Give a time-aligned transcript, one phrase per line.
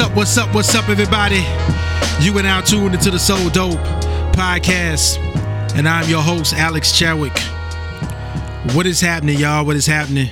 [0.00, 0.16] What's up?
[0.16, 0.54] What's up?
[0.54, 1.44] What's up, everybody?
[2.24, 3.78] You are now tuned into the So Dope
[4.32, 5.18] podcast,
[5.76, 7.38] and I'm your host, Alex Chadwick.
[8.74, 9.66] What is happening, y'all?
[9.66, 10.30] What is happening?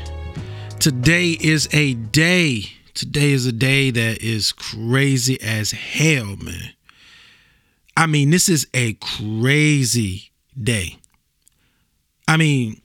[0.81, 2.63] Today is a day.
[2.95, 6.71] Today is a day that is crazy as hell, man.
[7.95, 10.97] I mean, this is a crazy day.
[12.27, 12.81] I mean,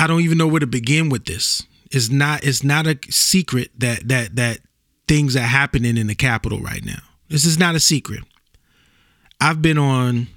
[0.00, 1.62] I don't even know where to begin with this.
[1.92, 4.58] It's not it's not a secret that that that
[5.12, 7.02] things are happening in the Capitol right now.
[7.28, 8.24] This is not a secret.
[9.42, 10.28] I've been on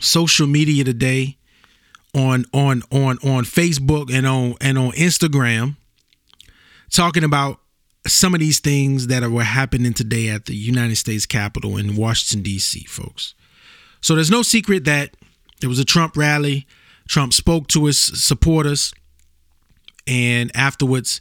[0.00, 1.36] social media today,
[2.14, 5.76] on on on on Facebook and on and on Instagram,
[6.90, 7.60] talking about
[8.06, 11.96] some of these things that are were happening today at the United States Capitol in
[11.96, 12.84] Washington D.C.
[12.84, 13.34] Folks,
[14.00, 15.14] so there's no secret that
[15.60, 16.66] there was a Trump rally.
[17.08, 18.94] Trump spoke to his supporters,
[20.06, 21.20] and afterwards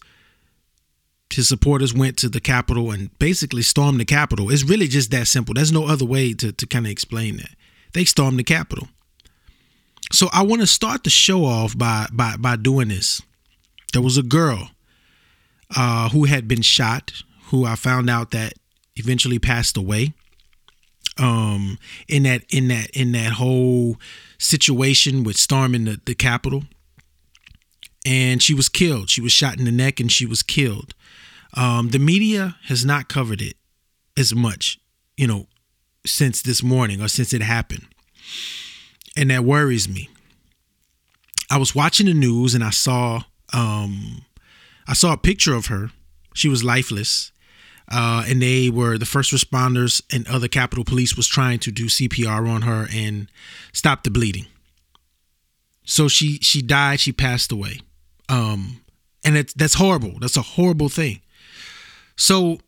[1.35, 4.49] his supporters went to the Capitol and basically stormed the Capitol.
[4.51, 5.53] It's really just that simple.
[5.53, 7.51] There's no other way to, to kind of explain that.
[7.93, 8.87] They stormed the Capitol.
[10.11, 13.21] So I want to start the show off by by by doing this.
[13.93, 14.69] There was a girl
[15.75, 17.11] uh, who had been shot,
[17.45, 18.53] who I found out that
[18.95, 20.13] eventually passed away.
[21.17, 23.97] Um, in that in that in that whole
[24.37, 26.63] situation with storming the, the Capitol,
[28.05, 29.09] and she was killed.
[29.09, 30.93] She was shot in the neck and she was killed.
[31.55, 33.55] Um, the media has not covered it
[34.17, 34.79] as much,
[35.17, 35.47] you know,
[36.05, 37.87] since this morning or since it happened.
[39.17, 40.09] And that worries me.
[41.49, 44.25] I was watching the news and I saw um,
[44.87, 45.91] I saw a picture of her.
[46.33, 47.31] She was lifeless.
[47.89, 51.85] Uh, and they were the first responders and other Capitol Police was trying to do
[51.85, 53.29] CPR on her and
[53.73, 54.47] stop the bleeding.
[55.85, 56.99] So she she died.
[56.99, 57.81] She passed away.
[58.27, 58.81] Um,
[59.23, 60.17] and it's that's horrible.
[60.19, 61.21] That's a horrible thing.
[62.15, 62.59] So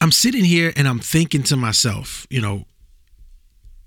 [0.00, 2.64] I'm sitting here and I'm thinking to myself, you know,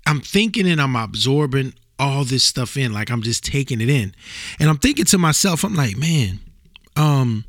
[0.06, 4.14] I'm thinking and I'm absorbing all this stuff in, like I'm just taking it in.
[4.58, 6.40] And I'm thinking to myself, I'm like, man,
[6.96, 7.44] um,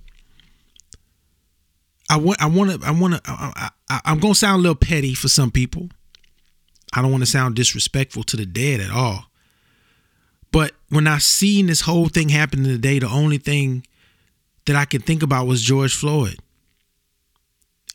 [2.09, 4.75] I want, I want to, I want to, I, I, I'm gonna sound a little
[4.75, 5.90] petty for some people.
[6.94, 9.25] I don't want to sound disrespectful to the dead at all.
[10.52, 13.86] But when I seen this whole thing happening today, the only thing
[14.66, 16.38] that I could think about was George Floyd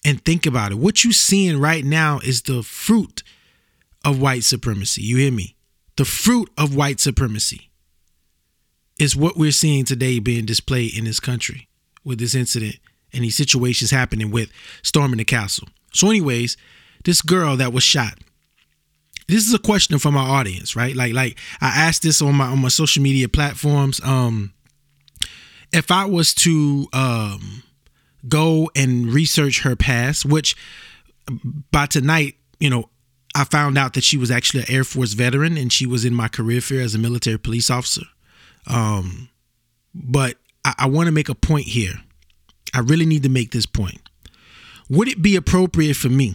[0.05, 0.79] and think about it.
[0.79, 3.23] What you're seeing right now is the fruit
[4.05, 5.03] of white supremacy.
[5.03, 5.57] You hear me?
[5.97, 7.71] The fruit of white supremacy
[8.99, 11.69] is what we're seeing today being displayed in this country
[12.05, 12.77] with this incident
[13.13, 14.51] and these situations happening with
[14.83, 15.69] storming the castle.
[15.93, 16.57] So, anyways,
[17.05, 18.19] this girl that was shot.
[19.29, 20.95] This is a question from our audience, right?
[20.95, 24.01] Like, like I asked this on my on my social media platforms.
[24.03, 24.53] Um,
[25.73, 27.63] if I was to um
[28.29, 30.57] go and research her past, which
[31.71, 32.89] by tonight, you know,
[33.35, 36.15] I found out that she was actually an Air Force veteran and she was in
[36.15, 38.03] my career fair as a military police officer.
[38.67, 39.29] Um,
[39.95, 41.95] but I, I want to make a point here.
[42.75, 44.01] I really need to make this point.
[44.89, 46.35] Would it be appropriate for me,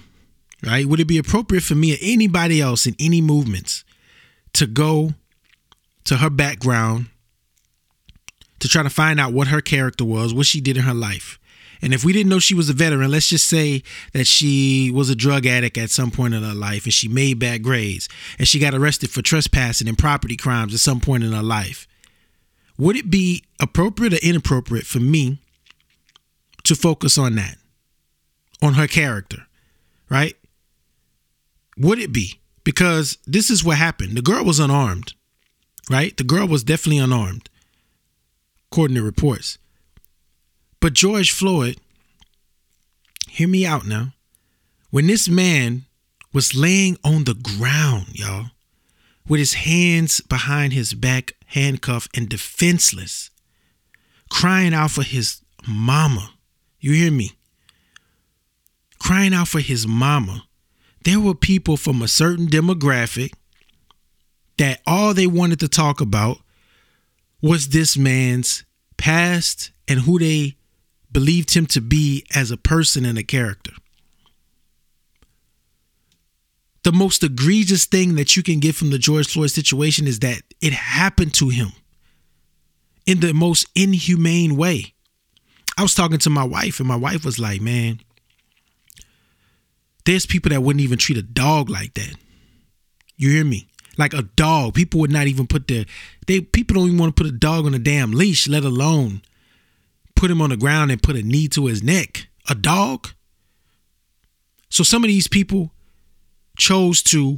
[0.65, 0.85] right?
[0.85, 3.83] Would it be appropriate for me or anybody else in any movements
[4.53, 5.13] to go
[6.05, 7.07] to her background
[8.59, 11.39] to try to find out what her character was, what she did in her life?
[11.85, 15.11] And if we didn't know she was a veteran, let's just say that she was
[15.11, 18.09] a drug addict at some point in her life and she made bad grades
[18.39, 21.87] and she got arrested for trespassing and property crimes at some point in her life.
[22.79, 25.37] Would it be appropriate or inappropriate for me
[26.63, 27.57] to focus on that,
[28.63, 29.45] on her character,
[30.09, 30.35] right?
[31.77, 32.39] Would it be?
[32.63, 34.17] Because this is what happened.
[34.17, 35.13] The girl was unarmed,
[35.91, 36.17] right?
[36.17, 37.47] The girl was definitely unarmed,
[38.71, 39.59] according to reports.
[40.85, 41.77] But George Floyd,
[43.27, 44.13] hear me out now.
[44.91, 45.85] When this man
[46.31, 48.51] was laying on the ground, y'all,
[49.27, 53.31] with his hands behind his back, handcuffed and defenseless,
[54.29, 56.35] crying out for his mama.
[56.79, 57.31] You hear me?
[58.99, 60.43] Crying out for his mama.
[61.03, 63.33] There were people from a certain demographic
[64.59, 66.37] that all they wanted to talk about
[67.41, 68.63] was this man's
[68.97, 70.57] past and who they
[71.15, 73.71] believed him to be as a person and a character.
[76.83, 80.41] The most egregious thing that you can get from the George Floyd situation is that
[80.59, 81.69] it happened to him
[83.05, 84.93] in the most inhumane way.
[85.77, 88.01] I was talking to my wife, and my wife was like, Man,
[90.03, 92.15] there's people that wouldn't even treat a dog like that.
[93.15, 93.69] You hear me?
[93.97, 94.73] Like a dog.
[94.73, 95.85] People would not even put their
[96.27, 99.21] they people don't even want to put a dog on a damn leash, let alone
[100.15, 103.09] put him on the ground and put a knee to his neck a dog.
[104.69, 105.71] So some of these people
[106.57, 107.37] chose to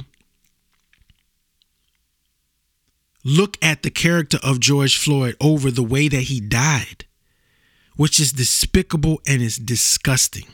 [3.24, 7.04] look at the character of George Floyd over the way that he died,
[7.96, 10.46] which is despicable and is disgusting.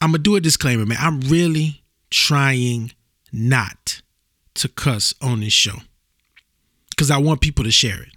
[0.00, 0.98] I'm going to do a disclaimer, man.
[1.00, 2.92] I'm really trying
[3.32, 4.02] not
[4.54, 5.78] to cuss on this show
[6.90, 8.13] because I want people to share it.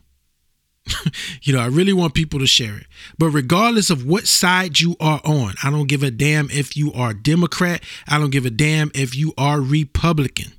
[1.41, 2.87] you know, I really want people to share it.
[3.17, 6.93] But regardless of what side you are on, I don't give a damn if you
[6.93, 7.83] are Democrat.
[8.07, 10.53] I don't give a damn if you are Republican.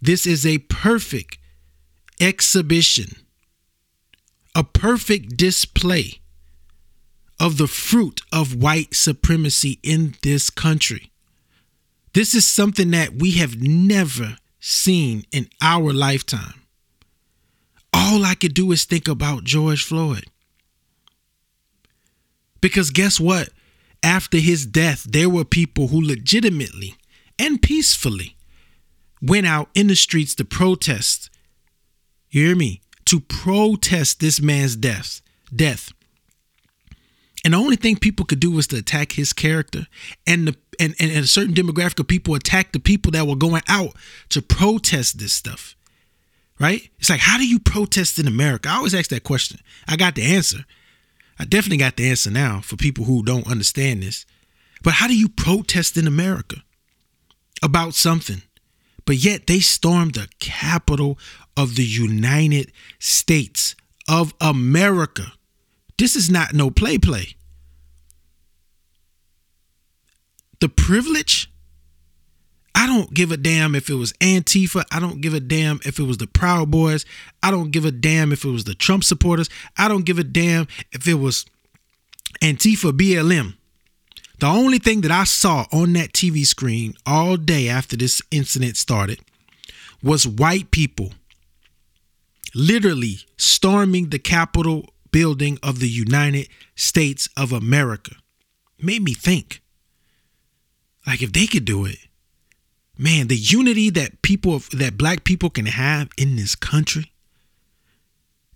[0.00, 1.38] This is a perfect
[2.20, 3.16] exhibition,
[4.54, 6.20] a perfect display
[7.40, 11.10] of the fruit of white supremacy in this country.
[12.12, 16.63] This is something that we have never seen in our lifetime.
[17.94, 20.24] All I could do is think about George Floyd.
[22.60, 23.50] Because guess what?
[24.02, 26.96] After his death, there were people who legitimately
[27.38, 28.36] and peacefully
[29.22, 31.30] went out in the streets to protest.
[32.30, 32.80] You hear me?
[33.06, 35.20] To protest this man's death.
[35.54, 35.92] Death.
[37.44, 39.86] And the only thing people could do was to attack his character.
[40.26, 43.36] And the and, and, and a certain demographic of people attacked the people that were
[43.36, 43.94] going out
[44.30, 45.76] to protest this stuff.
[46.60, 46.88] Right?
[46.98, 48.68] It's like, how do you protest in America?
[48.68, 49.58] I always ask that question.
[49.88, 50.64] I got the answer.
[51.38, 54.24] I definitely got the answer now for people who don't understand this.
[54.82, 56.56] But how do you protest in America
[57.62, 58.42] about something?
[59.04, 61.18] But yet they stormed the capital
[61.56, 63.74] of the United States
[64.08, 65.32] of America.
[65.98, 67.36] This is not no play play.
[70.60, 71.50] The privilege,
[72.74, 74.84] I don't give a damn if it was Antifa.
[74.90, 77.06] I don't give a damn if it was the Proud Boys.
[77.42, 79.48] I don't give a damn if it was the Trump supporters.
[79.76, 81.46] I don't give a damn if it was
[82.42, 83.54] Antifa BLM.
[84.40, 88.76] The only thing that I saw on that TV screen all day after this incident
[88.76, 89.20] started
[90.02, 91.12] was white people
[92.54, 98.16] literally storming the Capitol building of the United States of America.
[98.80, 99.62] Made me think.
[101.06, 101.98] Like if they could do it,
[102.98, 107.12] man, the unity that people that black people can have in this country.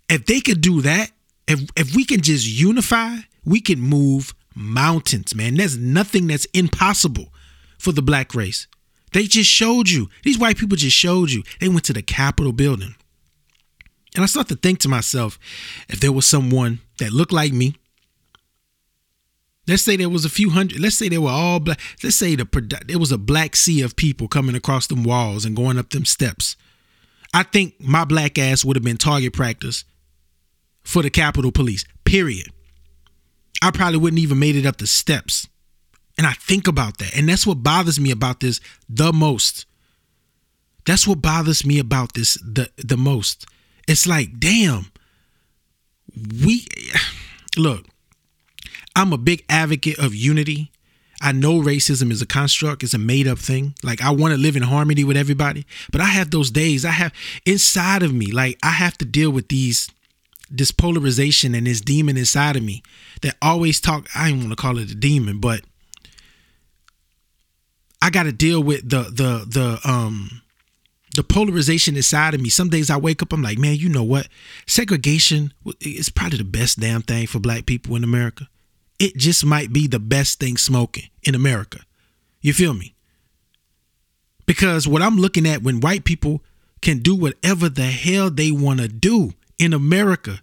[0.09, 1.11] If they could do that,
[1.47, 5.55] if if we can just unify, we can move mountains, man.
[5.55, 7.29] There's nothing that's impossible
[7.77, 8.67] for the black race.
[9.13, 10.09] They just showed you.
[10.23, 11.43] These white people just showed you.
[11.59, 12.95] They went to the Capitol building.
[14.15, 15.39] And I start to think to myself,
[15.87, 17.75] if there was someone that looked like me,
[19.69, 22.35] let's say there was a few hundred, let's say they were all black, let's say
[22.35, 25.77] the product it was a black sea of people coming across them walls and going
[25.77, 26.55] up them steps.
[27.33, 29.83] I think my black ass would have been target practice
[30.83, 31.85] for the Capitol Police.
[32.03, 32.47] Period.
[33.61, 35.47] I probably wouldn't even made it up the steps.
[36.17, 37.15] And I think about that.
[37.15, 39.65] And that's what bothers me about this the most.
[40.85, 43.45] That's what bothers me about this the the most
[43.89, 44.91] it's like, damn,
[46.43, 46.67] we
[47.57, 47.85] look,
[48.99, 50.71] I'm a big advocate of unity.
[51.21, 53.75] I know racism is a construct, it's a made up thing.
[53.81, 56.83] Like I want to live in harmony with everybody, but I have those days.
[56.83, 57.13] I have
[57.45, 59.89] inside of me, like I have to deal with these
[60.51, 62.83] this polarization and this demon inside of me
[63.21, 64.09] that always talk.
[64.13, 65.61] I don't want to call it a demon, but
[68.01, 70.41] I got to deal with the the the um
[71.15, 72.49] the polarization inside of me.
[72.49, 74.27] Some days I wake up, I'm like, man, you know what?
[74.67, 78.49] Segregation is probably the best damn thing for black people in America.
[78.99, 81.79] It just might be the best thing smoking in America.
[82.41, 82.95] You feel me?
[84.45, 86.41] Because what I'm looking at when white people
[86.81, 90.41] can do whatever the hell they want to do in America,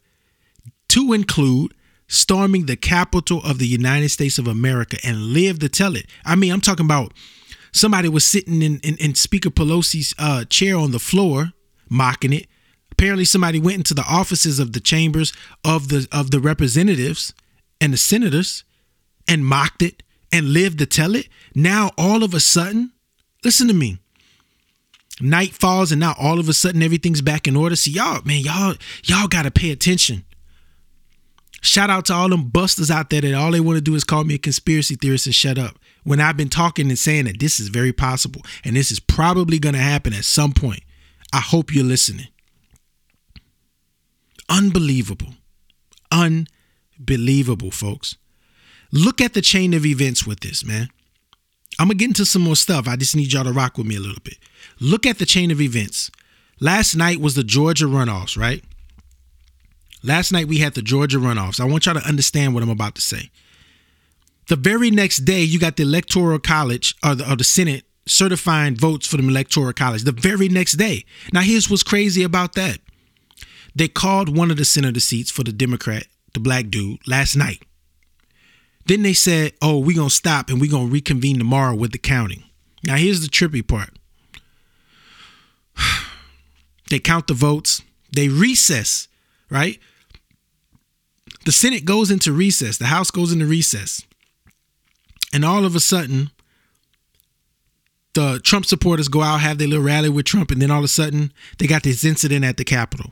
[0.88, 1.74] to include
[2.06, 6.06] storming the capital of the United States of America and live to tell it.
[6.24, 7.12] I mean, I'm talking about
[7.72, 11.52] somebody was sitting in, in, in Speaker Pelosi's uh, chair on the floor,
[11.88, 12.46] mocking it.
[12.92, 15.32] Apparently, somebody went into the offices of the chambers
[15.64, 17.34] of the of the representatives
[17.80, 18.64] and the senators
[19.28, 20.02] and mocked it
[20.32, 21.28] and lived to tell it.
[21.54, 22.92] Now, all of a sudden,
[23.44, 23.98] listen to me.
[25.20, 27.74] Night falls, and now all of a sudden everything's back in order.
[27.74, 30.24] See, y'all, man, y'all, y'all gotta pay attention.
[31.62, 34.04] Shout out to all them busters out there that all they want to do is
[34.04, 37.40] call me a conspiracy theorist and shut up when I've been talking and saying that
[37.40, 40.82] this is very possible and this is probably to happen at some point.
[41.32, 42.28] I hope you're listening.
[44.48, 45.34] Unbelievable.
[46.12, 46.46] Unbelievable,
[47.72, 48.16] folks.
[48.92, 50.88] Look at the chain of events with this, man.
[51.78, 52.88] I'm going to get into some more stuff.
[52.88, 54.38] I just need y'all to rock with me a little bit.
[54.80, 56.10] Look at the chain of events.
[56.60, 58.64] Last night was the Georgia runoffs, right?
[60.02, 61.60] Last night we had the Georgia runoffs.
[61.60, 63.30] I want y'all to understand what I'm about to say.
[64.48, 68.76] The very next day, you got the Electoral College or the, or the Senate certifying
[68.76, 70.04] votes for the Electoral College.
[70.04, 71.04] The very next day.
[71.32, 72.78] Now, here's what's crazy about that.
[73.74, 77.62] They called one of the senator seats for the Democrat, the black dude, last night.
[78.84, 81.92] Then they said, oh, we're going to stop and we're going to reconvene tomorrow with
[81.92, 82.44] the counting.
[82.84, 83.90] Now, here's the trippy part
[86.90, 89.08] they count the votes, they recess,
[89.50, 89.80] right?
[91.44, 94.02] The Senate goes into recess, the House goes into recess.
[95.32, 96.30] And all of a sudden,
[98.14, 100.84] the Trump supporters go out, have their little rally with Trump, and then all of
[100.84, 103.10] a sudden, they got this incident at the Capitol.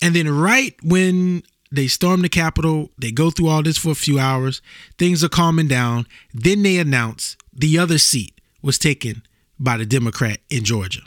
[0.00, 3.96] And then, right when they storm the Capitol, they go through all this for a
[3.96, 4.62] few hours,
[4.96, 6.06] things are calming down.
[6.32, 9.22] Then they announce the other seat was taken
[9.58, 11.02] by the Democrat in Georgia.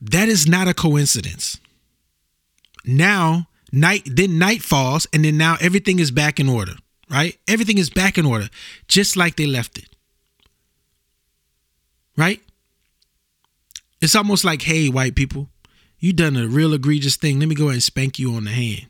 [0.00, 1.58] That is not a coincidence.
[2.84, 6.74] Now, night then night falls and then now everything is back in order,
[7.10, 7.36] right?
[7.48, 8.48] Everything is back in order
[8.86, 9.88] just like they left it.
[12.16, 12.40] Right?
[14.00, 15.50] It's almost like, "Hey, white people,
[15.98, 17.40] you done a real egregious thing.
[17.40, 18.86] Let me go ahead and spank you on the hand."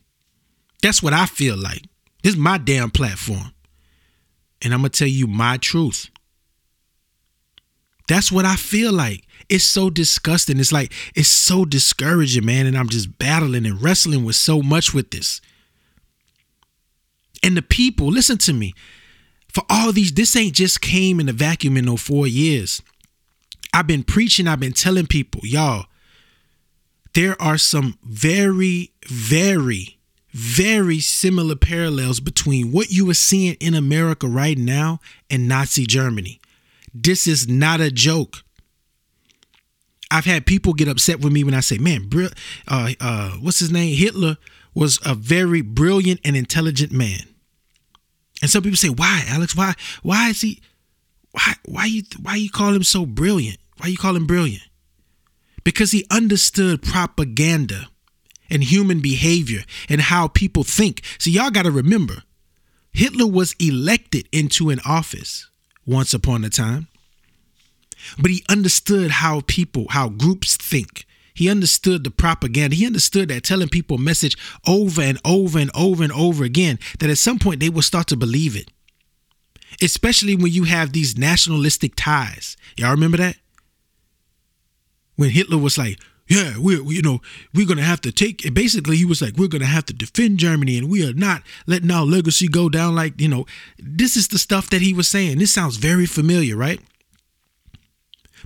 [0.81, 1.83] That's what I feel like.
[2.23, 3.53] This is my damn platform.
[4.61, 6.09] And I'm going to tell you my truth.
[8.07, 9.23] That's what I feel like.
[9.49, 10.59] It's so disgusting.
[10.59, 12.65] It's like, it's so discouraging, man.
[12.65, 15.41] And I'm just battling and wrestling with so much with this.
[17.41, 18.73] And the people, listen to me.
[19.47, 22.81] For all these, this ain't just came in a vacuum in no four years.
[23.73, 25.85] I've been preaching, I've been telling people, y'all,
[27.13, 29.97] there are some very, very,
[30.31, 34.99] very similar parallels between what you are seeing in America right now
[35.29, 36.39] and Nazi Germany.
[36.93, 38.43] This is not a joke.
[40.11, 42.09] I've had people get upset with me when I say, "Man,
[42.67, 43.95] uh, uh, what's his name?
[43.95, 44.37] Hitler
[44.73, 47.21] was a very brilliant and intelligent man."
[48.41, 49.55] And some people say, "Why, Alex?
[49.55, 49.75] Why?
[50.01, 50.61] Why is he?
[51.31, 51.55] Why?
[51.65, 52.03] Why you?
[52.21, 53.59] Why you call him so brilliant?
[53.77, 54.63] Why you call him brilliant?"
[55.63, 57.89] Because he understood propaganda
[58.49, 61.03] and human behavior and how people think.
[61.19, 62.23] So y'all got to remember,
[62.91, 65.49] Hitler was elected into an office
[65.85, 66.87] once upon a time.
[68.17, 71.05] But he understood how people, how groups think.
[71.33, 72.75] He understood the propaganda.
[72.75, 74.37] He understood that telling people a message
[74.67, 78.07] over and over and over and over again, that at some point they will start
[78.07, 78.71] to believe it.
[79.81, 82.57] Especially when you have these nationalistic ties.
[82.77, 83.37] Y'all remember that?
[85.19, 85.99] When Hitler was like,
[86.29, 87.19] yeah, we're you know
[87.53, 88.53] we're gonna have to take.
[88.53, 91.91] Basically, he was like, we're gonna have to defend Germany, and we are not letting
[91.91, 92.95] our legacy go down.
[92.95, 93.45] Like you know,
[93.77, 95.39] this is the stuff that he was saying.
[95.39, 96.79] This sounds very familiar, right?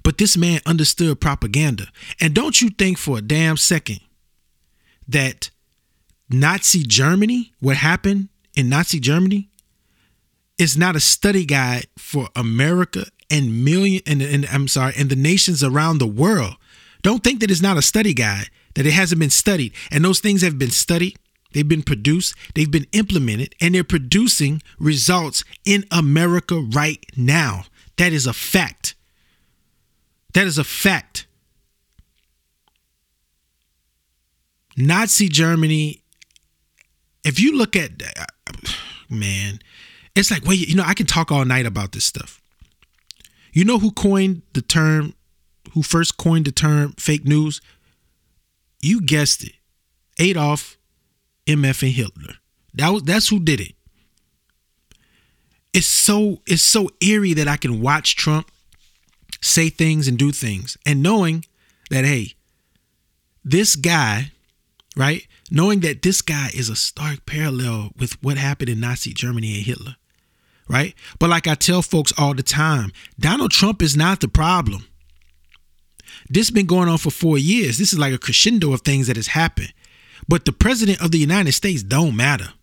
[0.01, 1.89] But this man understood propaganda,
[2.20, 4.00] and don't you think for a damn second
[5.08, 5.51] that
[6.32, 9.51] Nazi Germany, what happened in Nazi Germany,
[10.58, 15.15] is not a study guide for America and million and, and I'm sorry, and the
[15.15, 16.56] nations around the world
[17.03, 19.74] don't think that it's not a study guide, that it hasn't been studied.
[19.91, 21.17] And those things have been studied,
[21.53, 27.65] they've been produced, they've been implemented, and they're producing results in America right now.
[27.98, 28.95] That is a fact.
[30.33, 31.27] That is a fact.
[34.75, 36.01] Nazi Germany,
[37.24, 37.91] if you look at,
[39.10, 39.60] man,
[40.15, 42.41] it's like, wait, you know, I can talk all night about this stuff.
[43.51, 45.13] You know who coined the term
[45.74, 47.62] who first coined the term fake news?
[48.82, 49.53] You guessed it.
[50.20, 50.77] Adolf
[51.48, 52.36] MF and Hitler.
[52.74, 53.74] That was that's who did it.
[55.74, 58.50] It's so it's so eerie that I can watch Trump
[59.42, 61.46] say things and do things and knowing
[61.89, 62.34] that hey,
[63.44, 64.32] this guy,
[64.96, 65.27] right?
[65.51, 69.65] Knowing that this guy is a stark parallel with what happened in Nazi Germany and
[69.65, 69.96] Hitler,
[70.70, 70.96] right?
[71.20, 74.86] But like I tell folks all the time, Donald Trump is not the problem.
[76.33, 77.77] This has been going on for four years.
[77.77, 79.71] This is like a crescendo of things that has happened.
[80.27, 82.53] But the president of the United States don't matter.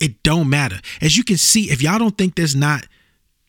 [0.00, 0.80] It don't matter.
[1.02, 2.86] As you can see, if y'all don't think there's not,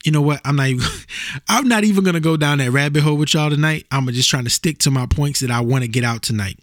[0.04, 0.42] you know what?
[0.44, 0.86] I'm not even
[1.48, 3.86] I'm not even gonna go down that rabbit hole with y'all tonight.
[3.90, 6.58] I'm just trying to stick to my points that I want to get out tonight.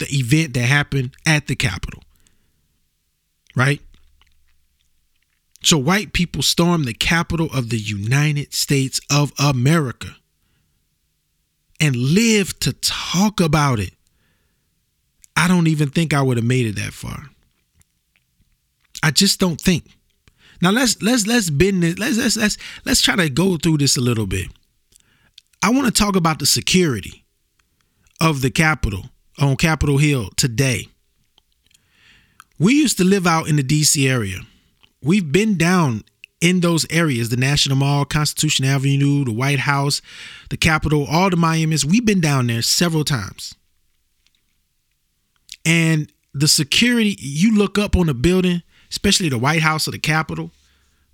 [0.00, 2.02] The event that happened at the Capitol.
[3.56, 3.80] Right?
[5.62, 10.17] So white people stormed the capital of the United States of America
[11.80, 13.92] and live to talk about it,
[15.36, 17.30] I don't even think I would have made it that far.
[19.02, 19.84] I just don't think.
[20.60, 21.98] Now let's let's let's bend it.
[21.98, 24.48] Let's let's let's let's try to go through this a little bit.
[25.62, 27.24] I want to talk about the security
[28.20, 30.88] of the Capitol on Capitol Hill today.
[32.58, 34.40] We used to live out in the DC area.
[35.00, 36.02] We've been down
[36.40, 40.00] in those areas the National Mall, Constitution Avenue, the White House,
[40.50, 41.84] the Capitol, all the Miamis.
[41.84, 43.54] We've been down there several times.
[45.64, 49.98] And the security, you look up on a building, especially the White House or the
[49.98, 50.50] Capitol,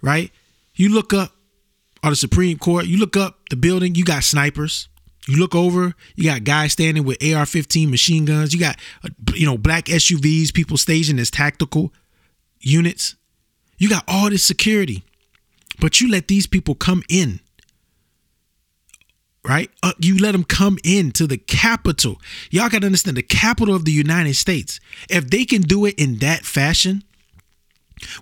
[0.03, 0.31] right?
[0.75, 1.33] You look up,
[2.05, 4.89] or the Supreme Court, you look up the building, you got snipers.
[5.27, 8.53] You look over, you got guys standing with AR-15 machine guns.
[8.53, 11.95] You got uh, you know black SUVs, people staging as tactical
[12.61, 13.17] units.
[13.79, 15.03] You got all this security,
[15.81, 17.41] but you let these people come in.
[19.47, 19.71] Right?
[19.83, 22.19] Uh, you let them come into the capital.
[22.51, 24.81] Y'all got to understand the capital of the United States.
[25.11, 27.05] If they can do it in that fashion,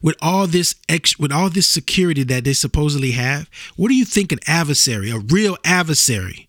[0.02, 4.04] with all this ex with all this security that they supposedly have, what do you
[4.04, 6.48] think an adversary, a real adversary,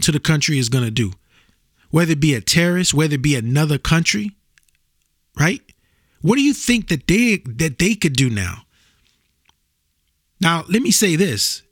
[0.00, 1.12] to the country is going to do?
[1.90, 4.32] Whether it be a terrorist, whether it be another country,
[5.38, 5.60] right?
[6.22, 8.63] What do you think that they that they could do now?
[10.40, 11.62] Now, let me say this.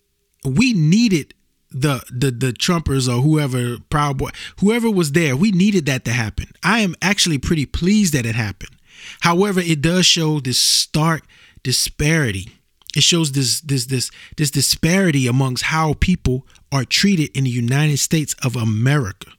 [0.44, 1.34] We needed
[1.70, 6.12] the the the Trumpers or whoever Proud Boy, whoever was there, we needed that to
[6.12, 6.46] happen.
[6.62, 8.76] I am actually pretty pleased that it happened.
[9.20, 11.24] However, it does show this stark
[11.62, 12.50] disparity.
[12.94, 17.98] It shows this this this this disparity amongst how people are treated in the United
[17.98, 19.30] States of America.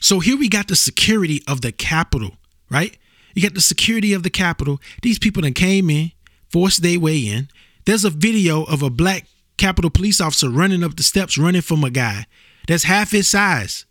[0.00, 2.36] So here we got the security of the Capitol,
[2.70, 2.96] right?
[3.34, 4.80] You got the security of the Capitol.
[5.02, 6.12] These people that came in,
[6.50, 7.48] forced their way in.
[7.84, 9.26] There's a video of a black
[9.56, 12.26] Capitol police officer running up the steps, running from a guy
[12.66, 13.86] that's half his size.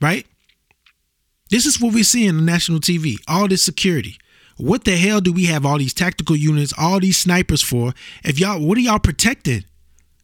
[0.00, 0.26] Right?
[1.50, 3.16] This is what we see in the national TV.
[3.28, 4.16] All this security.
[4.56, 7.92] What the hell do we have all these tactical units, all these snipers for?
[8.24, 9.64] If y'all, what are y'all protecting?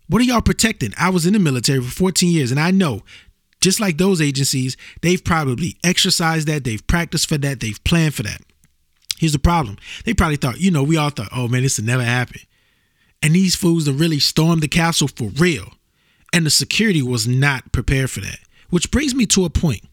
[0.08, 0.94] What are y'all protecting?
[0.98, 3.02] I was in the military for 14 years and I know
[3.60, 8.24] just like those agencies, they've probably exercised that, they've practiced for that, they've planned for
[8.24, 8.40] that.
[9.22, 9.76] Here's the problem.
[10.04, 12.40] They probably thought, you know, we all thought, oh man, this will never happen.
[13.22, 15.74] And these fools that really stormed the castle for real.
[16.32, 18.40] And the security was not prepared for that.
[18.70, 19.84] Which brings me to a point.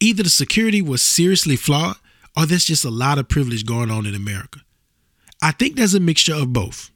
[0.00, 1.96] Either the security was seriously flawed
[2.34, 4.60] or there's just a lot of privilege going on in America.
[5.42, 6.90] I think there's a mixture of both.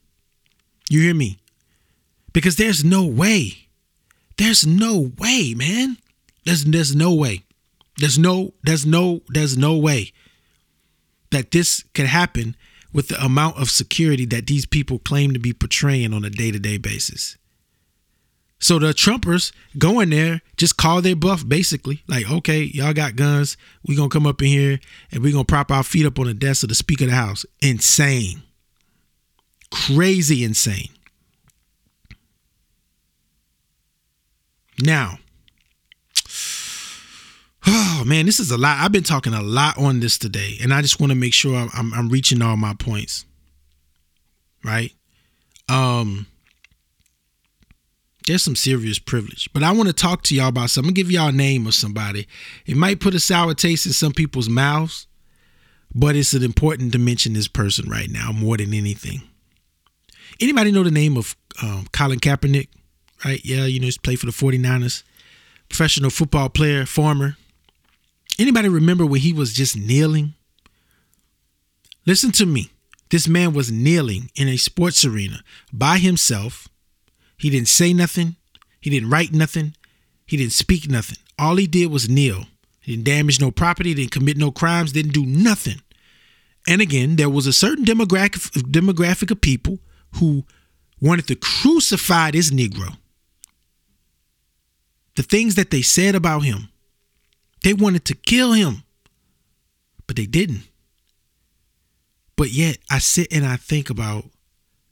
[0.89, 1.37] You hear me?
[2.33, 3.67] Because there's no way.
[4.39, 5.99] There's no way, man.
[6.43, 7.43] There's there's no way.
[7.97, 10.11] There's no there's no there's no way
[11.31, 12.55] that this could happen
[12.91, 16.77] with the amount of security that these people claim to be portraying on a day-to-day
[16.77, 17.37] basis.
[18.59, 22.03] So the Trumpers go in there, just call their bluff, basically.
[22.07, 23.55] Like, okay, y'all got guns.
[23.87, 24.79] we gonna come up in here
[25.11, 27.15] and we gonna prop our feet up on the desk of the Speaker of the
[27.15, 27.45] House.
[27.61, 28.43] Insane.
[29.71, 30.89] Crazy insane.
[34.81, 35.19] Now,
[37.69, 38.79] oh man, this is a lot.
[38.79, 41.55] I've been talking a lot on this today, and I just want to make sure
[41.55, 43.25] I'm, I'm reaching all my points.
[44.63, 44.91] Right?
[45.69, 46.27] Um,
[48.27, 49.49] there's some serious privilege.
[49.53, 50.89] But I want to talk to y'all about something.
[50.89, 52.27] I'm gonna give y'all a name of somebody.
[52.65, 55.07] It might put a sour taste in some people's mouths,
[55.93, 59.21] but it's important to mention this person right now more than anything.
[60.39, 62.67] Anybody know the name of um, Colin Kaepernick?
[63.25, 63.43] Right?
[63.43, 65.03] Yeah, you know, he's played for the 49ers,
[65.67, 67.35] professional football player, former.
[68.39, 70.33] Anybody remember when he was just kneeling?
[72.07, 72.71] Listen to me.
[73.11, 76.67] This man was kneeling in a sports arena by himself
[77.39, 78.35] he didn't say nothing.
[78.81, 79.73] He didn't write nothing.
[80.25, 81.17] He didn't speak nothing.
[81.39, 82.45] All he did was kneel.
[82.81, 85.81] He didn't damage no property, didn't commit no crimes, didn't do nothing.
[86.67, 89.79] And again, there was a certain demographic demographic of people
[90.15, 90.43] who
[90.99, 92.97] wanted to crucify this Negro.
[95.15, 96.69] The things that they said about him,
[97.63, 98.83] they wanted to kill him,
[100.07, 100.63] but they didn't.
[102.35, 104.25] But yet, I sit and I think about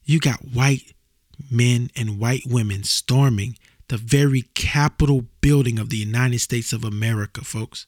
[0.04, 0.94] you got white
[1.50, 7.42] men and white women storming the very Capitol building of the United States of America,
[7.42, 7.86] folks.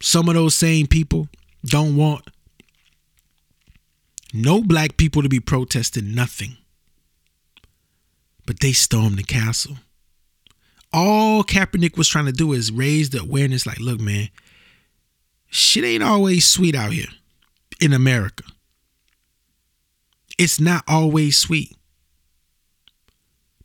[0.00, 1.28] Some of those same people
[1.64, 2.28] don't want
[4.32, 6.56] no black people to be protesting nothing.
[8.46, 9.76] But they stormed the castle.
[10.92, 14.28] All Kaepernick was trying to do is raise the awareness like, look, man,
[15.48, 17.08] shit ain't always sweet out here
[17.80, 18.44] in America.
[20.38, 21.76] It's not always sweet.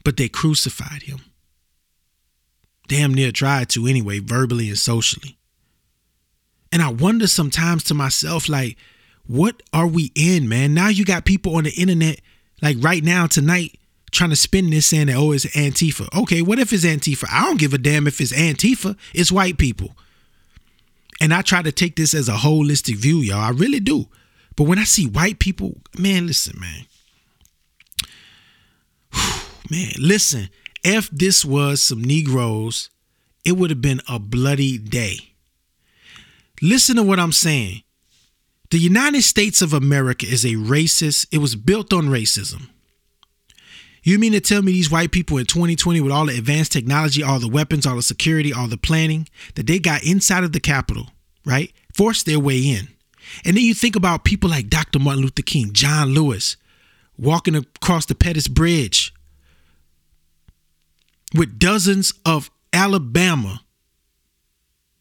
[0.04, 1.20] But they crucified him.
[2.88, 5.38] Damn near tried to anyway, verbally and socially.
[6.72, 8.78] And I wonder sometimes to myself, like,
[9.26, 10.74] what are we in, man?
[10.74, 12.22] Now you got people on the internet,
[12.62, 13.78] like right now, tonight,
[14.18, 16.14] trying to spin this saying that, oh, it's Antifa.
[16.22, 17.26] Okay, what if it's Antifa?
[17.32, 18.98] I don't give a damn if it's Antifa.
[19.14, 19.96] It's white people.
[21.22, 23.40] And I try to take this as a holistic view, y'all.
[23.40, 24.08] I really do.
[24.56, 26.86] But when I see white people, man, listen, man.
[29.72, 30.50] man, listen.
[30.84, 32.90] If this was some Negroes,
[33.46, 35.34] it would have been a bloody day.
[36.62, 37.84] Listen to what I'm saying.
[38.70, 42.70] The United States of America is a racist, it was built on racism.
[44.08, 47.22] You mean to tell me these white people in 2020 with all the advanced technology,
[47.22, 50.62] all the weapons, all the security, all the planning that they got inside of the
[50.62, 51.08] Capitol,
[51.46, 51.74] right?
[51.94, 52.88] Forced their way in.
[53.44, 55.00] And then you think about people like Dr.
[55.00, 56.56] Martin Luther King, John Lewis,
[57.18, 59.14] walking across the Pettus Bridge
[61.36, 63.60] with dozens of Alabama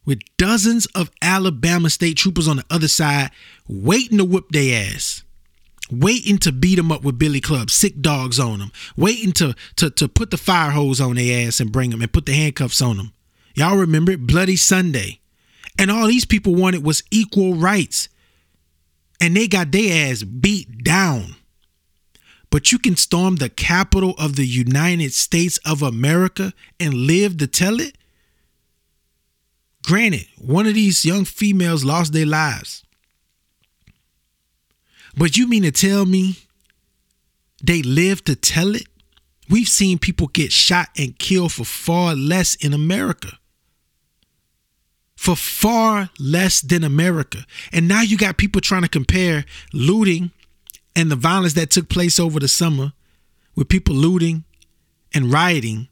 [0.05, 3.31] with dozens of Alabama state troopers on the other side
[3.69, 5.23] waiting to whip their ass,
[5.90, 9.90] waiting to beat them up with billy clubs, sick dogs on them, waiting to, to,
[9.90, 12.83] to put the fire hose on their ass and bring them and put the handcuffs
[12.83, 13.12] on them.
[13.55, 14.27] Y'all remember it?
[14.27, 15.20] Bloody Sunday.
[15.79, 18.09] And all these people wanted was equal rights.
[19.20, 21.37] And they got their ass beat down.
[22.51, 27.46] But you can storm the capital of the United States of America and live to
[27.46, 27.99] tell it?
[29.83, 32.83] Granted, one of these young females lost their lives.
[35.17, 36.37] But you mean to tell me
[37.63, 38.87] they live to tell it?
[39.49, 43.39] We've seen people get shot and killed for far less in America.
[45.17, 47.47] For far less than America.
[47.73, 50.33] And now you got people trying to compare looting
[50.95, 52.93] and the violence that took place over the summer
[53.55, 54.45] with people looting
[55.15, 55.89] and rioting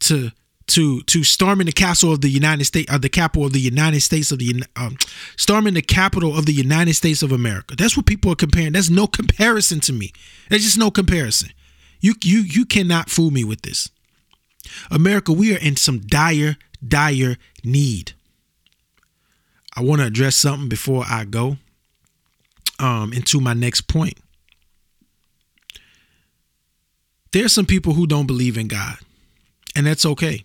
[0.00, 0.32] to
[0.70, 4.00] to to storming the castle of the United States, or the capital of the United
[4.00, 4.96] States of the um,
[5.36, 7.74] storming the capital of the United States of America.
[7.76, 8.72] That's what people are comparing.
[8.72, 10.12] There's no comparison to me.
[10.48, 11.50] There's just no comparison.
[12.00, 13.90] You you you cannot fool me with this.
[14.90, 16.56] America, we are in some dire
[16.86, 18.12] dire need.
[19.76, 21.56] I want to address something before I go
[22.78, 24.18] um, into my next point.
[27.32, 28.96] There's some people who don't believe in God,
[29.76, 30.44] and that's okay.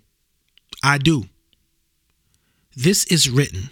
[0.84, 1.26] I do.
[2.76, 3.70] This is written.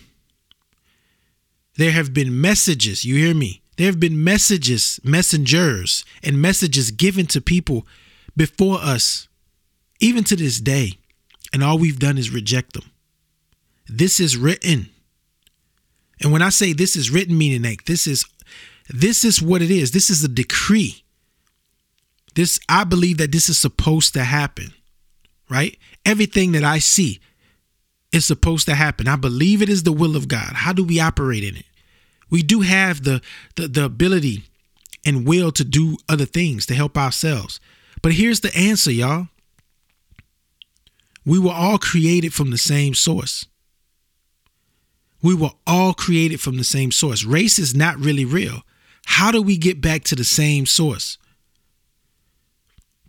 [1.76, 3.62] There have been messages, you hear me?
[3.78, 7.88] There have been messages, messengers, and messages given to people
[8.38, 9.28] before us,
[10.00, 10.94] even to this day,
[11.52, 12.92] and all we've done is reject them.
[13.88, 14.90] This is written.
[16.22, 18.26] And when I say this is written, meaning like this is
[18.90, 19.92] this is what it is.
[19.92, 21.04] This is a decree.
[22.36, 24.74] This I believe that this is supposed to happen
[25.54, 25.78] right?
[26.04, 27.20] Everything that I see
[28.12, 29.08] is supposed to happen.
[29.08, 30.54] I believe it is the will of God.
[30.54, 31.66] How do we operate in it?
[32.32, 33.22] We do have the,
[33.56, 34.46] the, the ability
[35.06, 37.60] and will to do other things to help ourselves.
[38.02, 39.28] But here's the answer, y'all.
[41.24, 43.46] We were all created from the same source.
[45.22, 47.24] We were all created from the same source.
[47.24, 48.64] Race is not really real.
[49.06, 51.18] How do we get back to the same source?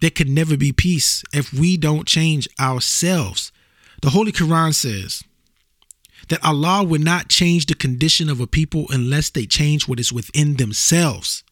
[0.01, 3.53] There could never be peace if we don't change ourselves.
[4.03, 5.23] The Holy Quran says
[6.29, 10.13] that Allah would not change the condition of a people unless they change what is
[10.13, 11.43] within themselves.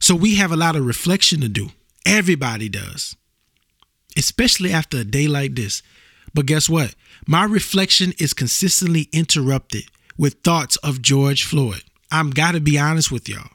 [0.00, 1.70] So we have a lot of reflection to do.
[2.06, 3.16] Everybody does,
[4.16, 5.82] especially after a day like this.
[6.34, 6.94] But guess what?
[7.26, 9.84] My reflection is consistently interrupted
[10.18, 11.82] with thoughts of George Floyd.
[12.10, 13.50] I'm got to be honest with y'all.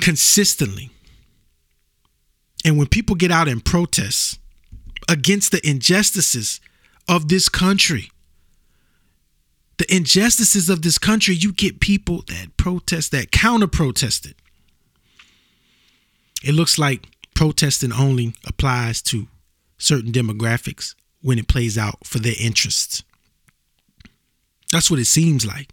[0.00, 0.90] Consistently.
[2.64, 4.38] And when people get out and protest
[5.08, 6.60] against the injustices
[7.08, 8.10] of this country,
[9.76, 14.34] the injustices of this country, you get people that protest, that counter protested.
[16.42, 19.26] It looks like protesting only applies to
[19.78, 23.02] certain demographics when it plays out for their interests.
[24.70, 25.70] That's what it seems like.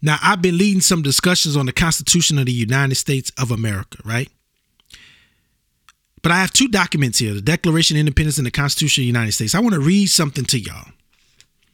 [0.00, 3.98] Now, I've been leading some discussions on the Constitution of the United States of America,
[4.04, 4.28] right?
[6.22, 9.08] But I have two documents here the Declaration of Independence and the Constitution of the
[9.08, 9.54] United States.
[9.54, 10.92] I want to read something to y'all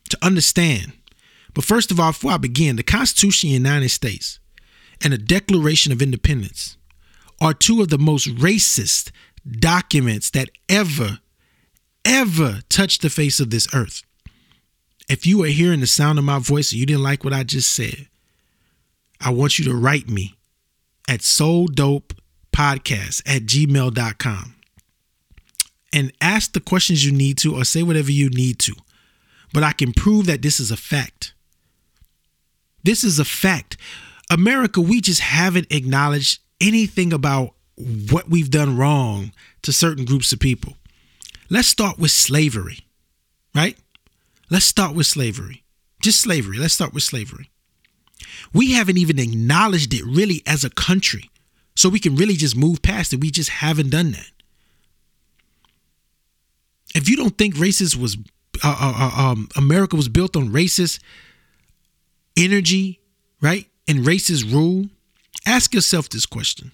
[0.08, 0.92] to understand.
[1.54, 4.40] But first of all, before I begin, the Constitution of the United States
[5.02, 6.76] and the Declaration of Independence
[7.40, 9.11] are two of the most racist
[9.48, 11.20] documents that ever,
[12.04, 14.02] ever touched the face of this earth.
[15.08, 17.44] If you are hearing the sound of my voice and you didn't like what I
[17.44, 18.08] just said,
[19.20, 20.34] I want you to write me
[21.08, 22.12] at soul dope
[22.58, 24.54] podcast at gmail.com
[25.92, 28.74] and ask the questions you need to or say whatever you need to.
[29.54, 31.34] But I can prove that this is a fact.
[32.82, 33.76] This is a fact.
[34.28, 40.40] America, we just haven't acknowledged anything about what we've done wrong to certain groups of
[40.40, 40.74] people.
[41.48, 42.80] Let's start with slavery,
[43.54, 43.78] right?
[44.50, 45.62] Let's start with slavery.
[46.02, 46.58] Just slavery.
[46.58, 47.50] Let's start with slavery.
[48.52, 51.30] We haven't even acknowledged it really as a country.
[51.78, 53.20] So we can really just move past it.
[53.20, 54.30] We just haven't done that.
[56.92, 58.16] If you don't think racist was
[58.64, 60.98] uh, uh, uh, um, America was built on racist
[62.36, 62.98] energy,
[63.40, 63.68] right?
[63.86, 64.86] And racist rule,
[65.46, 66.72] ask yourself this question.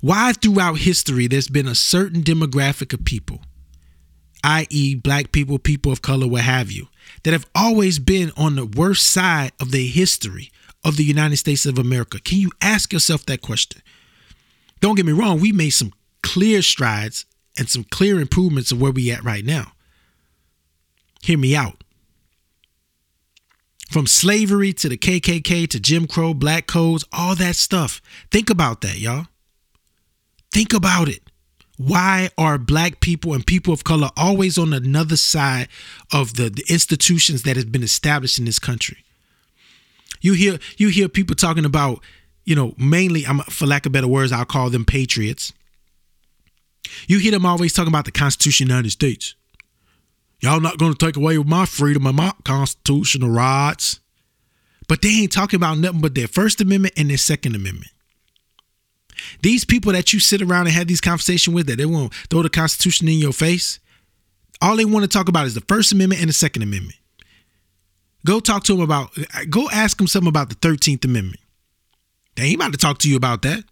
[0.00, 3.42] Why throughout history there's been a certain demographic of people,
[4.42, 6.88] i.e., black people, people of color, what have you,
[7.22, 10.50] that have always been on the worst side of the history
[10.84, 12.18] of the United States of America?
[12.20, 13.82] Can you ask yourself that question?
[14.80, 15.92] Don't get me wrong, we made some
[16.22, 17.24] clear strides
[17.58, 19.72] and some clear improvements of where we at right now.
[21.22, 21.84] Hear me out.
[23.90, 28.00] From slavery to the KKK to Jim Crow, black codes, all that stuff.
[28.30, 29.26] Think about that, y'all.
[30.50, 31.20] Think about it.
[31.76, 35.68] Why are black people and people of color always on another side
[36.12, 39.04] of the, the institutions that have been established in this country?
[40.22, 42.00] You hear you hear people talking about,
[42.44, 45.52] you know, mainly I'm for lack of better words, I'll call them patriots.
[47.06, 49.34] You hear them always talking about the Constitution of the United States.
[50.40, 54.00] Y'all not going to take away my freedom and my constitutional rights.
[54.88, 57.92] But they ain't talking about nothing but their First Amendment and their Second Amendment.
[59.40, 62.42] These people that you sit around and have these conversations with that they won't throw
[62.42, 63.78] the Constitution in your face,
[64.60, 66.98] all they want to talk about is the First Amendment and the Second Amendment.
[68.24, 69.10] Go talk to them about,
[69.50, 71.40] go ask them something about the 13th Amendment.
[72.36, 73.64] They ain't about to talk to you about that.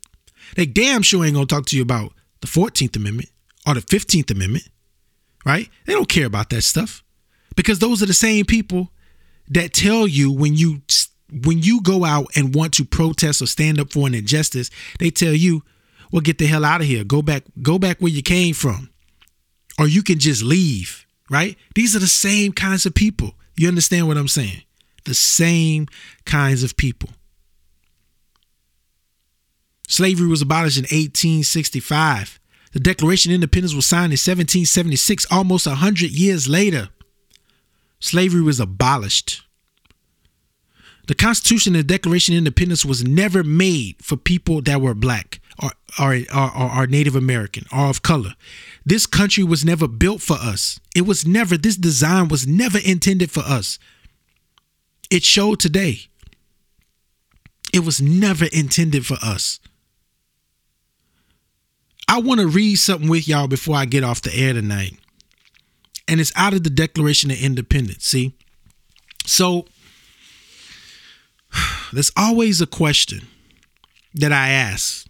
[0.57, 3.31] They damn sure ain't gonna talk to you about the 14th Amendment
[3.67, 4.69] or the 15th Amendment,
[5.45, 5.69] right?
[5.87, 7.03] They don't care about that stuff
[7.57, 8.91] because those are the same people
[9.49, 10.83] that tell you when you
[11.33, 15.11] when you go out and want to protest or stand up for an injustice, they
[15.11, 15.63] tell you,
[16.11, 17.05] "Well, get the hell out of here.
[17.05, 18.91] Go back go back where you came from."
[19.79, 21.57] Or you can just leave, right?
[21.75, 23.35] These are the same kinds of people.
[23.61, 24.63] You understand what I'm saying?
[25.05, 25.87] The same
[26.25, 27.11] kinds of people.
[29.87, 32.41] Slavery was abolished in 1865.
[32.73, 36.89] The Declaration of Independence was signed in 1776, almost 100 years later.
[37.99, 39.43] Slavery was abolished.
[41.11, 45.41] The Constitution and the Declaration of Independence was never made for people that were black
[45.61, 48.37] or, or, or, or, Native American or of color.
[48.87, 50.79] This country was never built for us.
[50.95, 53.81] It was never, this design was never intended for us.
[55.11, 56.03] It showed today.
[57.75, 59.59] It was never intended for us.
[62.07, 64.97] I want to read something with y'all before I get off the air tonight.
[66.07, 68.05] And it's out of the Declaration of Independence.
[68.05, 68.33] See?
[69.27, 69.67] So
[71.93, 73.27] there's always a question
[74.15, 75.07] that I ask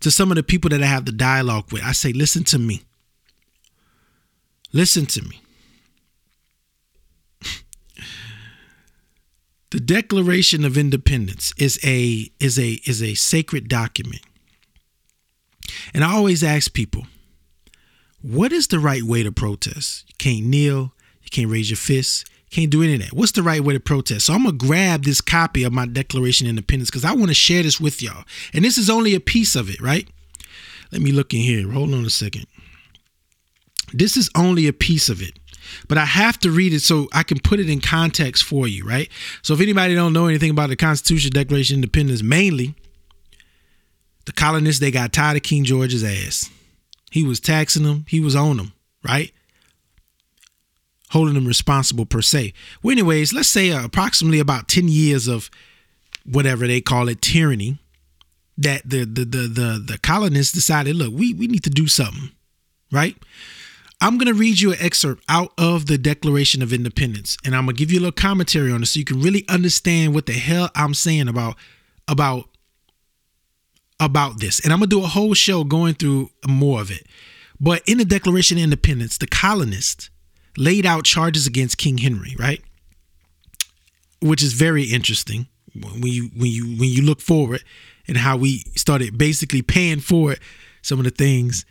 [0.00, 1.82] to some of the people that I have the dialogue with.
[1.82, 2.82] I say, listen to me.
[4.72, 5.42] Listen to me.
[9.70, 14.22] the Declaration of Independence is a is a is a sacred document
[15.94, 17.06] and I always ask people,
[18.22, 20.04] what is the right way to protest?
[20.08, 20.92] You can't kneel,
[21.22, 23.12] you can't raise your fists, can't do any of that.
[23.12, 24.26] What's the right way to protest?
[24.26, 27.34] So I'm gonna grab this copy of my Declaration of Independence because I want to
[27.34, 28.24] share this with y'all.
[28.52, 30.08] And this is only a piece of it, right?
[30.92, 31.70] Let me look in here.
[31.70, 32.46] Hold on a second.
[33.92, 35.38] This is only a piece of it
[35.88, 38.84] but I have to read it so I can put it in context for you,
[38.84, 39.08] right?
[39.42, 42.74] So if anybody don't know anything about the Constitution, Declaration of Independence, mainly
[44.26, 46.50] the colonists, they got tired of King George's ass.
[47.10, 48.72] He was taxing them, he was on them,
[49.04, 49.32] right?
[51.10, 52.52] Holding them responsible per se.
[52.82, 55.50] Well, anyways, let's say uh, approximately about 10 years of
[56.24, 57.78] whatever they call it, tyranny,
[58.56, 62.30] that the the the the, the colonists decided, look, we, we need to do something,
[62.92, 63.16] right?
[64.02, 67.66] I'm going to read you an excerpt out of the Declaration of Independence, and I'm
[67.66, 70.26] going to give you a little commentary on it so you can really understand what
[70.26, 71.56] the hell I'm saying about
[72.08, 72.46] about
[73.98, 74.60] about this.
[74.60, 77.06] And I'm going to do a whole show going through more of it.
[77.60, 80.08] But in the Declaration of Independence, the colonists
[80.56, 82.62] laid out charges against King Henry, right?
[84.20, 87.64] Which is very interesting when you when you when you look forward
[88.08, 90.40] and how we started basically paying for it
[90.82, 91.64] some of the things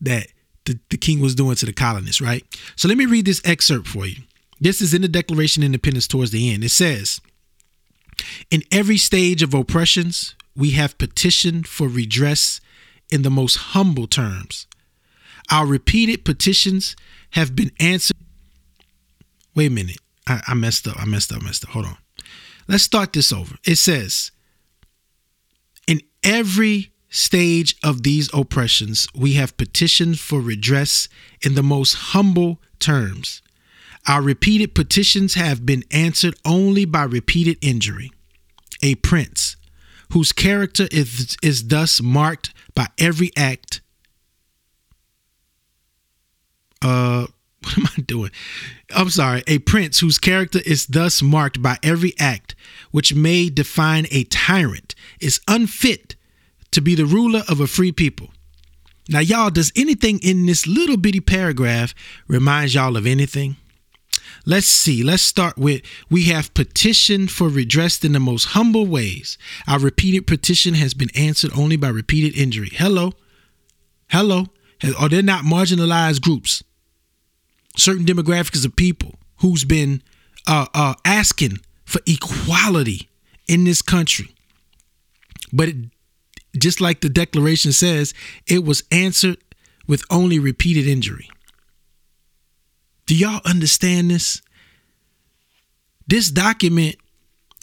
[0.00, 0.26] that
[0.66, 2.44] the, the king was doing to the colonists, right?
[2.74, 4.22] So let me read this excerpt for you.
[4.60, 6.64] This is in the Declaration of Independence towards the end.
[6.64, 7.20] It says,
[8.50, 12.60] In every stage of oppressions, we have petitioned for redress
[13.10, 14.66] in the most humble terms.
[15.50, 16.96] Our repeated petitions
[17.30, 18.16] have been answered.
[19.56, 19.96] Wait a minute.
[20.26, 21.00] I, I messed up.
[21.00, 21.42] I messed up.
[21.42, 21.70] I messed up.
[21.70, 21.96] Hold on.
[22.68, 23.56] Let's start this over.
[23.64, 24.30] It says,
[25.88, 31.08] in every stage of these oppressions, we have petitioned for redress
[31.42, 33.40] in the most humble terms.
[34.06, 38.12] Our repeated petitions have been answered only by repeated injury.
[38.82, 39.56] A prince,
[40.12, 43.80] whose character is, is thus marked by every act.
[46.82, 47.26] Uh,
[47.66, 48.30] what am I doing?
[48.94, 49.42] I'm sorry.
[49.46, 52.54] A prince whose character is thus marked by every act
[52.92, 56.14] which may define a tyrant is unfit
[56.70, 58.30] to be the ruler of a free people.
[59.08, 61.94] Now, y'all, does anything in this little bitty paragraph
[62.28, 63.56] remind y'all of anything?
[64.44, 65.02] Let's see.
[65.02, 69.38] Let's start with we have petitioned for redress in the most humble ways.
[69.66, 72.70] Our repeated petition has been answered only by repeated injury.
[72.72, 73.12] Hello.
[74.10, 74.46] Hello.
[74.98, 76.62] Are they not marginalized groups?
[77.76, 80.02] Certain demographics of people who's been
[80.46, 83.08] uh, uh, asking for equality
[83.46, 84.34] in this country.
[85.52, 85.76] But it,
[86.58, 88.14] just like the declaration says,
[88.46, 89.38] it was answered
[89.86, 91.28] with only repeated injury.
[93.06, 94.42] Do y'all understand this?
[96.08, 96.96] This document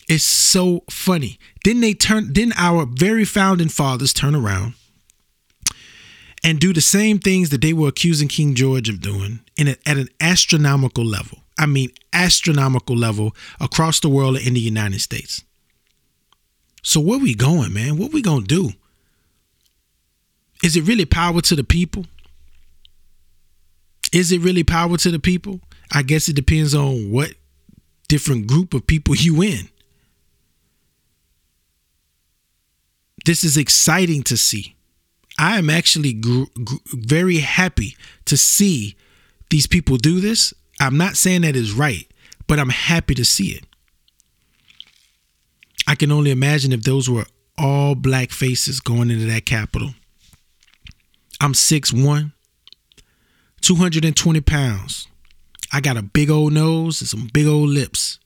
[0.08, 1.38] is so funny.
[1.66, 4.76] Then they turn then our very founding fathers turn around
[6.44, 9.76] and do the same things that they were accusing King George of doing in a,
[9.86, 11.40] at an astronomical level.
[11.58, 15.44] I mean astronomical level across the world and in the United States.
[16.82, 17.98] So where we going, man?
[17.98, 18.72] What we going to do?
[20.64, 22.06] Is it really power to the people?
[24.12, 25.60] Is it really power to the people?
[25.92, 27.34] I guess it depends on what
[28.08, 29.70] different group of people you in.
[33.26, 34.76] This is exciting to see.
[35.38, 38.96] I am actually gr- gr- very happy to see
[39.50, 40.54] these people do this.
[40.80, 42.08] I'm not saying that is right,
[42.48, 43.66] but I'm happy to see it.
[45.88, 47.26] I can only imagine if those were
[47.58, 49.94] all black faces going into that Capitol.
[51.42, 52.32] I'm 6'1,
[53.62, 55.08] 220 pounds.
[55.72, 58.20] I got a big old nose and some big old lips.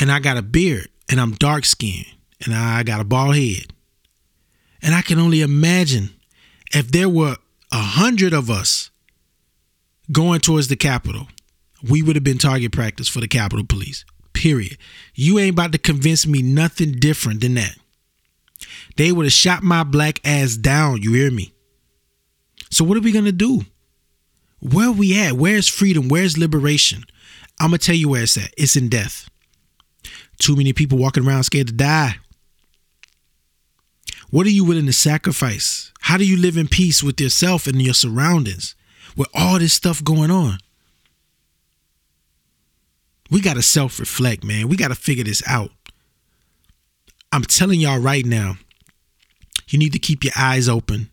[0.00, 2.06] And I got a beard and I'm dark skinned
[2.44, 3.72] and I got a bald head.
[4.82, 6.10] And I can only imagine
[6.74, 7.36] if there were
[7.70, 8.90] a hundred of us
[10.10, 11.28] going towards the Capitol,
[11.88, 14.04] we would have been target practice for the Capitol Police.
[14.32, 14.76] Period.
[15.14, 17.76] You ain't about to convince me nothing different than that.
[18.96, 21.02] They would have shot my black ass down.
[21.02, 21.52] You hear me?
[22.70, 23.66] So what are we gonna do?
[24.60, 25.34] Where are we at?
[25.34, 26.08] Where's freedom?
[26.08, 27.04] Where's liberation?
[27.60, 28.52] I'm gonna tell you where it's at.
[28.56, 29.28] It's in death.
[30.38, 32.16] Too many people walking around scared to die.
[34.32, 35.92] What are you willing to sacrifice?
[36.00, 38.74] How do you live in peace with yourself and your surroundings
[39.14, 40.56] with all this stuff going on?
[43.30, 44.68] We got to self reflect, man.
[44.68, 45.70] We got to figure this out.
[47.30, 48.54] I'm telling y'all right now,
[49.68, 51.10] you need to keep your eyes open.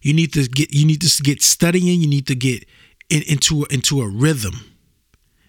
[0.00, 2.64] You need to get you need to get studying, you need to get
[3.10, 4.54] in, into into a rhythm.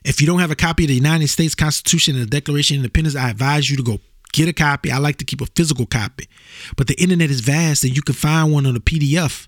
[0.04, 2.80] If you don't have a copy of the United States Constitution and the Declaration of
[2.80, 4.00] Independence, I advise you to go
[4.36, 4.92] get a copy.
[4.92, 6.28] I like to keep a physical copy.
[6.76, 9.48] But the internet is vast and you can find one on a PDF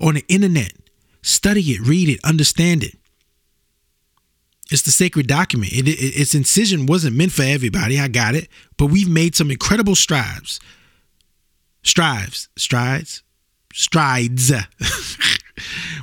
[0.00, 0.72] on the internet.
[1.22, 2.96] Study it, read it, understand it.
[4.70, 5.72] It's the sacred document.
[5.72, 7.98] It, it, its incision wasn't meant for everybody.
[7.98, 8.48] I got it.
[8.76, 10.60] But we've made some incredible strides.
[11.82, 12.48] Strides.
[12.56, 13.22] Strides.
[13.72, 14.52] Strides.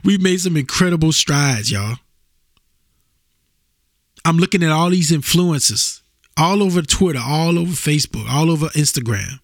[0.04, 1.98] we've made some incredible strides, y'all.
[4.26, 6.02] I'm looking at all these influencers
[6.38, 9.39] all over Twitter, all over Facebook, all over Instagram.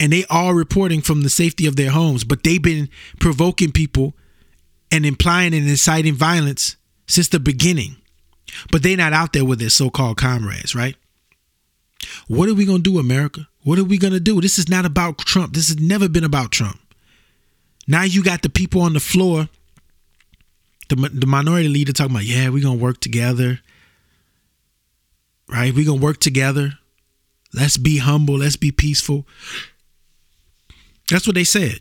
[0.00, 2.88] And they are reporting from the safety of their homes, but they've been
[3.20, 4.14] provoking people
[4.90, 7.96] and implying and inciting violence since the beginning.
[8.70, 10.96] But they're not out there with their so called comrades, right?
[12.26, 13.48] What are we going to do, America?
[13.62, 14.40] What are we going to do?
[14.40, 15.54] This is not about Trump.
[15.54, 16.80] This has never been about Trump.
[17.86, 19.48] Now you got the people on the floor,
[20.88, 23.60] the, the minority leader talking about, yeah, we're going to work together
[25.48, 25.74] right?
[25.74, 26.72] We're going to work together.
[27.54, 28.38] Let's be humble.
[28.38, 29.26] Let's be peaceful.
[31.10, 31.78] That's what they said.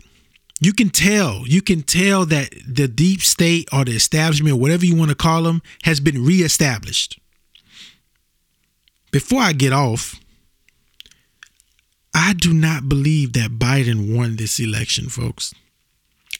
[0.59, 4.95] You can tell, you can tell that the deep state or the establishment, whatever you
[4.95, 7.19] want to call them, has been reestablished.
[9.11, 10.19] Before I get off,
[12.13, 15.55] I do not believe that Biden won this election, folks.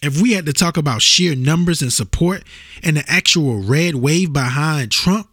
[0.04, 2.44] If we had to talk about sheer numbers and support
[2.84, 5.31] and the actual red wave behind Trump,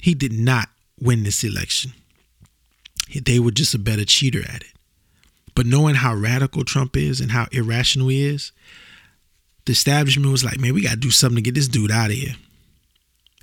[0.00, 0.68] he did not
[1.00, 1.92] win this election.
[3.14, 4.72] They were just a better cheater at it.
[5.54, 8.52] But knowing how radical Trump is and how irrational he is,
[9.64, 12.10] the establishment was like, man, we got to do something to get this dude out
[12.10, 12.36] of here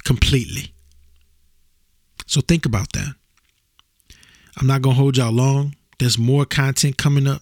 [0.04, 0.72] completely.
[2.26, 3.16] So think about that.
[4.58, 5.76] I'm not going to hold y'all long.
[6.00, 7.42] There's more content coming up.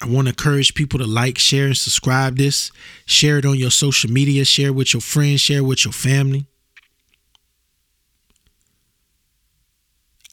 [0.00, 2.72] I want to encourage people to like, share, and subscribe this.
[3.04, 4.44] Share it on your social media.
[4.44, 5.40] Share with your friends.
[5.40, 6.46] Share with your family.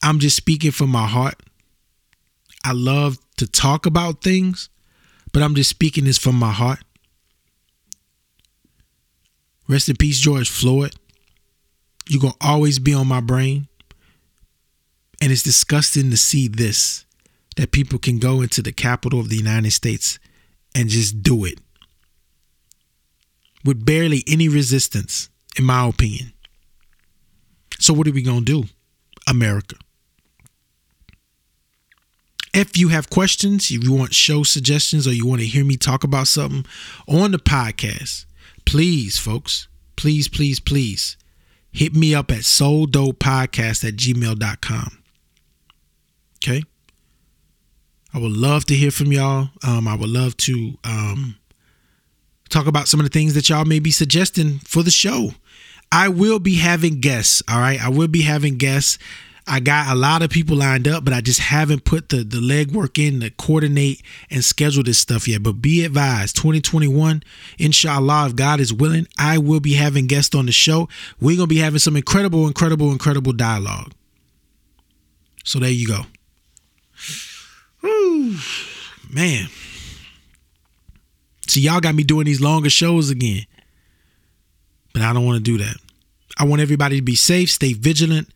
[0.04, 1.36] I'm just speaking from my heart.
[2.64, 4.70] I love to talk about things,
[5.32, 6.80] but I'm just speaking this from my heart.
[9.68, 10.96] Rest in peace, George Floyd.
[12.08, 13.68] You're going to always be on my brain.
[15.22, 17.06] And it's disgusting to see this
[17.56, 20.20] that people can go into the capital of the United States
[20.76, 21.60] and just do it
[23.66, 26.34] with barely any resistance, in my opinion.
[27.80, 28.70] So, what are we going to do,
[29.28, 29.76] America?
[32.54, 35.78] If you have questions, if you want show suggestions, or you want to hear me
[35.78, 36.66] talk about something
[37.08, 38.26] on the podcast,
[38.66, 41.18] please, folks, please, please, please
[41.72, 45.04] hit me up at souldopepodcast at gmail.com.
[46.38, 46.64] Okay?
[48.14, 49.50] I would love to hear from y'all.
[49.64, 51.36] Um, I would love to um,
[52.50, 55.32] talk about some of the things that y'all may be suggesting for the show.
[55.92, 57.44] I will be having guests.
[57.48, 57.82] All right.
[57.82, 58.98] I will be having guests.
[59.48, 62.38] I got a lot of people lined up, but I just haven't put the, the
[62.38, 65.42] legwork in to coordinate and schedule this stuff yet.
[65.42, 67.24] But be advised, 2021,
[67.58, 70.90] inshallah, if God is willing, I will be having guests on the show.
[71.22, 73.94] We're to be having some incredible, incredible, incredible dialogue.
[75.46, 76.02] So there you go.
[77.82, 78.38] Whew,
[79.10, 79.48] man.
[81.48, 83.46] See, y'all got me doing these longer shows again.
[84.92, 85.78] But I don't want to do that.
[86.38, 88.30] I want everybody to be safe, stay vigilant,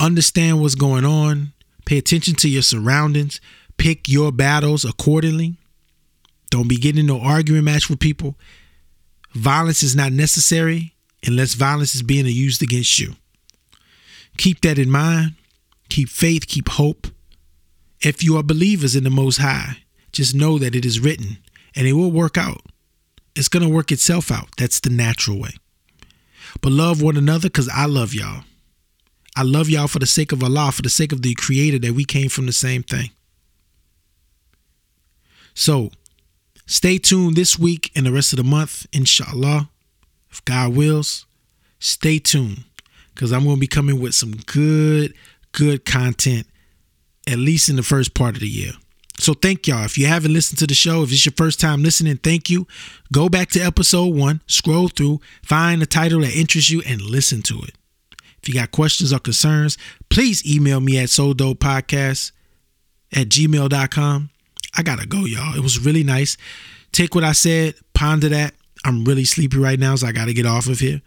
[0.00, 1.52] understand what's going on,
[1.84, 3.40] pay attention to your surroundings,
[3.76, 5.56] pick your battles accordingly.
[6.50, 8.36] Don't be getting no arguing match with people.
[9.32, 10.94] Violence is not necessary
[11.26, 13.16] unless violence is being used against you.
[14.36, 15.34] Keep that in mind.
[15.88, 17.06] Keep faith, keep hope.
[18.00, 19.78] If you are believers in the Most High,
[20.12, 21.38] just know that it is written
[21.74, 22.62] and it will work out.
[23.34, 24.48] It's going to work itself out.
[24.56, 25.50] That's the natural way.
[26.60, 28.44] But love one another because I love y'all.
[29.36, 31.92] I love y'all for the sake of Allah, for the sake of the Creator, that
[31.92, 33.10] we came from the same thing.
[35.54, 35.90] So
[36.66, 39.68] stay tuned this week and the rest of the month, inshallah.
[40.30, 41.26] If God wills,
[41.78, 42.64] stay tuned
[43.14, 45.14] because I'm going to be coming with some good,
[45.52, 46.46] good content
[47.28, 48.72] at least in the first part of the year.
[49.18, 49.84] So thank y'all.
[49.84, 52.66] If you haven't listened to the show, if it's your first time listening, thank you.
[53.12, 57.42] Go back to episode one, scroll through, find the title that interests you, and listen
[57.42, 57.75] to it.
[58.46, 59.76] If you got questions or concerns,
[60.08, 62.30] please email me at souldopepodcast
[63.12, 64.30] at gmail.com.
[64.76, 65.56] I gotta go, y'all.
[65.56, 66.36] It was really nice.
[66.92, 68.54] Take what I said, ponder that.
[68.84, 71.02] I'm really sleepy right now, so I gotta get off of here.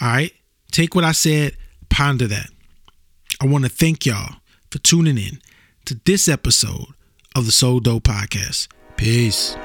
[0.00, 0.32] All right.
[0.72, 1.58] Take what I said,
[1.90, 2.48] ponder that.
[3.38, 4.36] I want to thank y'all
[4.70, 5.42] for tuning in
[5.84, 6.86] to this episode
[7.36, 8.68] of the Soul Dope Podcast.
[8.96, 9.58] Peace.